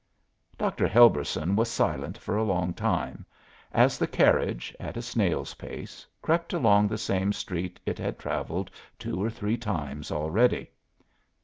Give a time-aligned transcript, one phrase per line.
[0.57, 0.87] Dr.
[0.87, 3.23] Helberson was silent for a long time,
[3.71, 8.71] as the carriage, at a snail's pace, crept along the same street it had traveled
[8.97, 10.71] two or three times already.